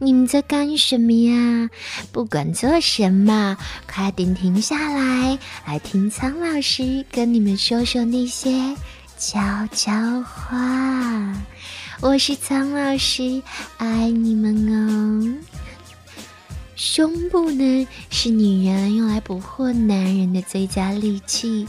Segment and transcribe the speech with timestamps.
[0.00, 1.70] 你们在干什么呀？
[2.12, 3.56] 不管做什么，
[3.92, 5.36] 快点停下来，
[5.66, 8.76] 来听苍老师跟你们说说那些
[9.18, 9.40] 悄
[9.72, 9.90] 悄
[10.22, 11.34] 话。
[12.00, 13.42] 我是苍老师，
[13.78, 15.34] 爱你们哦。
[16.78, 21.66] 胸部呢，是女人用来捕获男人的最佳利器。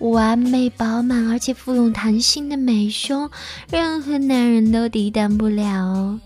[0.00, 3.30] 完美饱满而且富有弹性的美胸，
[3.70, 6.20] 任何男人都抵挡不了哦。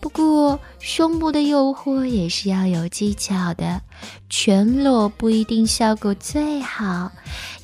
[0.00, 3.82] 不过，胸部的诱惑也是要有技巧的，
[4.30, 7.12] 全裸不一定效果最好，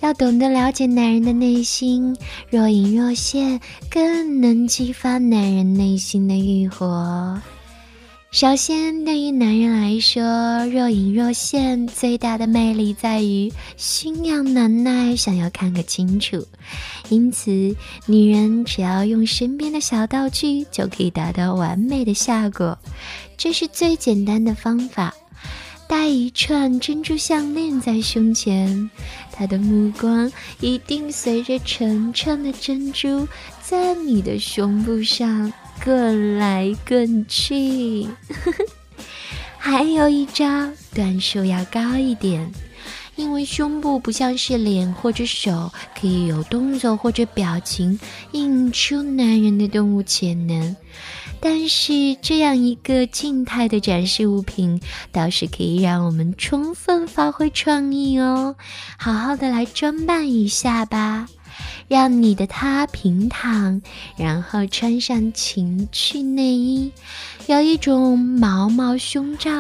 [0.00, 2.14] 要懂得了解男人的内心，
[2.50, 3.58] 若隐若现，
[3.90, 7.40] 更能激发男人内心的欲火。
[8.30, 10.22] 首先，对于男人来说，
[10.66, 16.46] 若隐若现最大的魅力在于心痒难耐，想要看个清楚。
[17.08, 17.74] 因此，
[18.06, 22.78] 女人只要用身边的小道具就可以达到完美的效果。
[23.36, 25.12] 这是最简单的方法：
[25.88, 28.88] 戴一串珍珠项链在胸前，
[29.32, 33.26] 他的目光一定随着成串的珍珠
[33.60, 35.52] 在你的胸部上。
[35.82, 38.06] 滚来滚去，
[39.56, 40.44] 还有一招，
[40.94, 42.52] 段数要高一点，
[43.16, 47.98] 因为胸部不像是脸或者手，可以有动作或者表情
[48.32, 50.76] 映出男人的动物潜能，
[51.40, 58.54] 但是这样一个静态的展示物品，倒是可以让我们充分发挥创意哦，
[58.98, 61.26] 好好的来装扮一下吧。
[61.90, 63.82] 让你的他平躺，
[64.16, 66.92] 然后穿上情趣内衣，
[67.48, 69.50] 有一种毛毛胸罩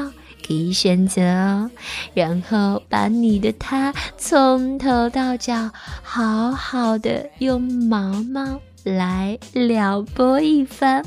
[0.46, 1.68] 可以选择哦。
[2.14, 5.72] 然后把你的他从头到脚
[6.04, 11.04] 好好的用毛毛来撩拨一番，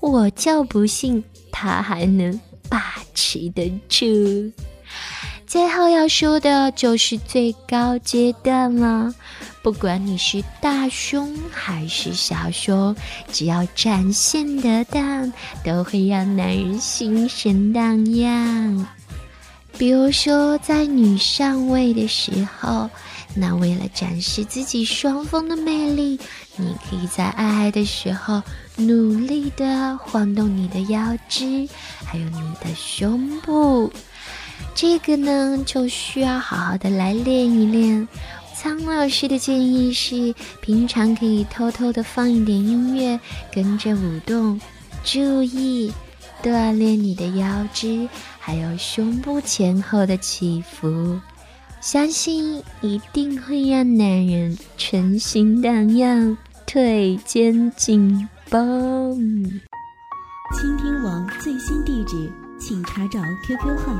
[0.00, 4.52] 我就不信他还能把持得住。
[5.46, 9.14] 最后要说的就是最高阶段了。
[9.68, 12.96] 不管你是大胸还是小胸，
[13.30, 15.30] 只要展现得当，
[15.62, 18.86] 都会让男人心神荡漾。
[19.76, 22.88] 比如说，在女上位的时候，
[23.34, 26.18] 那为了展示自己双峰的魅力，
[26.56, 28.42] 你可以在爱爱的时候
[28.76, 31.68] 努力的晃动你的腰肢，
[32.06, 33.92] 还有你的胸部。
[34.74, 38.08] 这个呢，就需要好好的来练一练。
[38.60, 43.20] 苍老师的建议是，平常可以偷偷的放一点音乐，
[43.52, 44.60] 跟着舞动，
[45.04, 45.92] 注意
[46.42, 48.08] 锻炼你的腰肢，
[48.40, 51.20] 还有胸部前后的起伏，
[51.80, 56.36] 相信一定会让男人春心荡漾，
[56.66, 59.14] 腿间紧绷。
[60.58, 63.94] 倾听网最新地址，请查找 QQ 号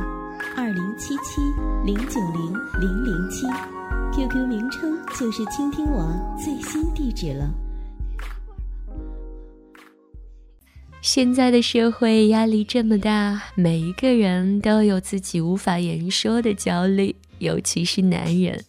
[0.56, 1.40] 二零七七
[1.86, 3.46] 零九零零零七。
[4.14, 7.48] QQ 名称就是倾听网最新地址了。
[11.00, 18.64] 现在的社会压力这么大，每一个人都有自己无法言说的焦虑，尤其是男人。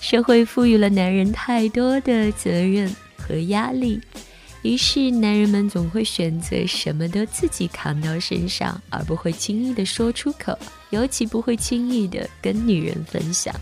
[0.00, 4.00] 社会赋予了男人太多的责任和压力，
[4.62, 10.56] 于是男人们总会选择什么都自己扛到身上，而不会轻易的说出口，
[10.90, 13.54] 尤其不会轻易的跟女人分享。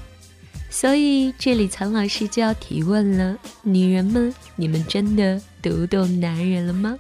[0.70, 6.97] 所以，这里曹老师就要提问了：女人们，你们真的读懂男人了吗？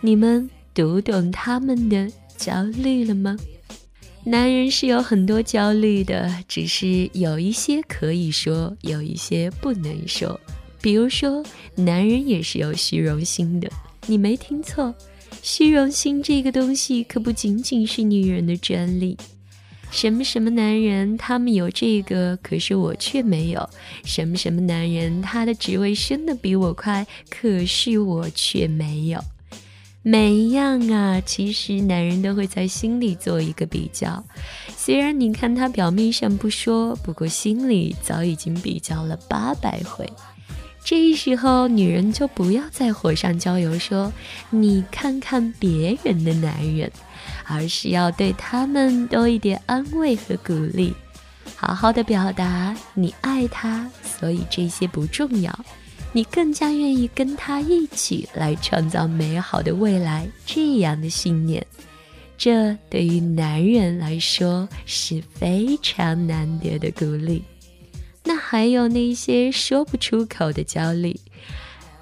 [0.00, 3.36] 你们读懂他们的焦虑了吗？
[4.24, 10.40] 男人是有很多焦虑的，只是有一些可以说，有一些不能说。
[10.80, 11.44] 比如说，
[11.74, 13.70] 男人也是有虚荣心的。
[14.06, 14.94] 你没听错，
[15.42, 19.16] 虚荣心这个东西可不仅仅是女人的专利。
[19.90, 23.60] 什么什么男人，他们有这个，可是我却没有；
[24.04, 29.20] 什么什么男人，他的职位升得比我快，可是我却没有。
[30.02, 34.24] 每一样啊，其实男人都会在心里做一个比较。
[34.74, 40.10] 虽然你看他表面上不说，不过心里早已经比较了八百回。
[40.84, 44.12] 这时候，女人就不要再火上浇油，说
[44.50, 46.90] 你看看别人的男人。
[47.44, 50.94] 而是要对他们多一点安慰和鼓励，
[51.56, 55.52] 好好的表达你爱他，所以这些不重要，
[56.12, 61.66] 你更加愿意跟他一起来创造美好的未来这样的信念，
[62.38, 67.42] 这对于男人来说是非常难得的鼓励。
[68.50, 71.14] 还有那些说不出口的焦虑，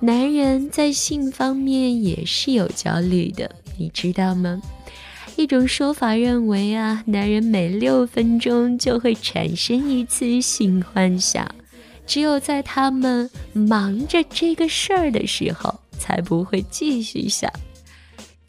[0.01, 4.59] 男人在性方面也是有焦虑的，你知道吗？
[5.37, 11.47] 一种说法认为啊，男人每六分钟就会产生一次性幻想，
[12.07, 17.53] 只有在他们忙着这个事儿的时候，才不会继续想。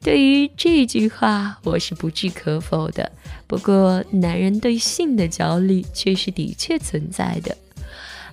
[0.02, 3.12] 对于这句话，我是不置可否的。
[3.46, 7.58] 不过，男人对性的焦虑却是的确存在的。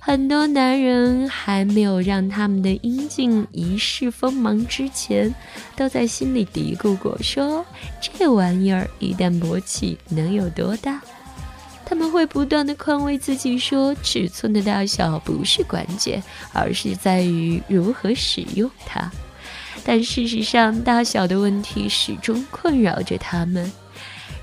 [0.07, 5.35] 很多男人还没有让他们的阴茎一世锋芒之前，
[5.75, 7.67] 都在心里嘀咕过：说
[8.01, 11.03] 这玩意儿一旦勃起能有多大？
[11.85, 16.23] 他们会不断的宽慰自己说，尺寸的大小不是关键，
[16.53, 19.11] 而是在于如何使用它。
[19.85, 23.73] 但事实上，大小的问题始终困扰着他们。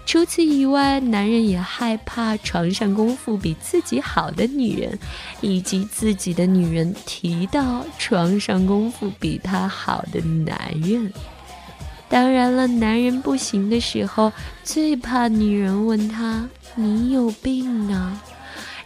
[0.06, 5.00] 除此以外，男人也害怕床上功夫比自己好的女人，
[5.42, 11.12] 以及自己的女人提到床上功夫比他好的男人。
[12.10, 14.32] 当然了，男人不行的时候，
[14.64, 18.22] 最怕女人问他：“你有病啊？”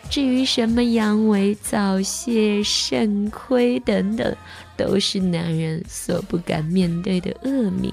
[0.10, 4.34] 至于什么阳痿、早泄、肾亏等等，
[4.78, 7.92] 都是男人所不敢面对的恶名。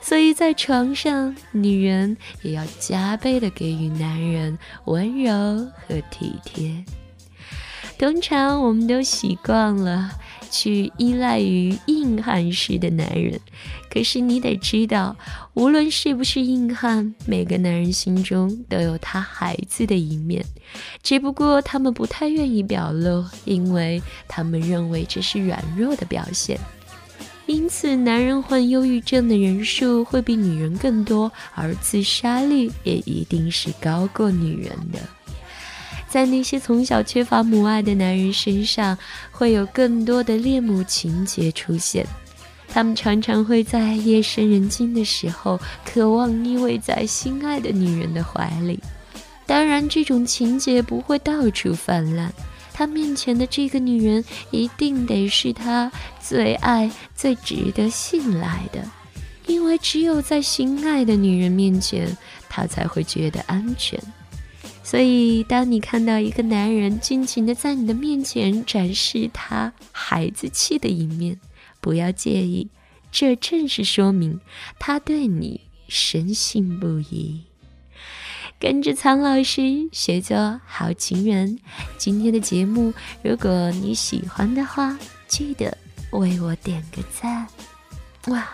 [0.00, 5.32] 所以在床上，女人也要加倍的给予男人温柔
[5.86, 6.84] 和体贴。
[7.98, 10.10] 通常我们都习惯了。
[10.52, 13.38] 去依赖于硬汉式的男人，
[13.88, 15.16] 可是你得知道，
[15.54, 20.44] 无论是不是硬汉，每个男人心中都有他孩子的一面，
[21.04, 26.58] 只不过他们不太愿意表露，因为他们认为这是软弱的表现。
[27.50, 35.00] 因此，男人患忧郁症的人数会比女人更多，而自杀率也一定是高过女人的。
[36.08, 38.96] 在那些从小缺乏母爱的男人身上，
[39.32, 42.06] 会有更多的恋母情节出现。
[42.68, 48.78] 他们常常会在夜深人静的时候，渴望依偎在心爱的女人的怀里。
[49.44, 52.32] 当然，这种情节不会到处泛滥。
[52.80, 58.82] 他面前的这个女人，一定得是他最爱、最值得信赖的，
[59.46, 62.16] 因为只有在心爱的女人面前，
[62.48, 64.00] 他才会觉得安全。
[64.82, 71.38] 所以，当你看到一个男人尽情的在你的面前展示他孩子气的一面，
[71.82, 72.66] 不要介意，
[73.12, 74.40] 这正是说明
[74.78, 77.42] 他对你深信不疑。
[78.60, 81.58] 跟着苍老师学做好情人。
[81.96, 82.92] 今天的节目，
[83.22, 85.74] 如果你喜欢的话，记得
[86.10, 87.46] 为我点个赞，
[88.26, 88.46] 哇！